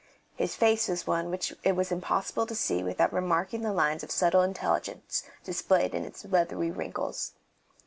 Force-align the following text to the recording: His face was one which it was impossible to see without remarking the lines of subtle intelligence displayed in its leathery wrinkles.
His 0.35 0.55
face 0.55 0.87
was 0.87 1.05
one 1.05 1.29
which 1.29 1.53
it 1.63 1.75
was 1.75 1.91
impossible 1.91 2.47
to 2.47 2.55
see 2.55 2.81
without 2.83 3.13
remarking 3.13 3.61
the 3.61 3.71
lines 3.71 4.01
of 4.01 4.09
subtle 4.09 4.41
intelligence 4.41 5.21
displayed 5.43 5.93
in 5.93 6.05
its 6.05 6.25
leathery 6.25 6.71
wrinkles. 6.71 7.33